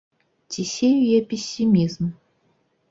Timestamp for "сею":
0.71-1.03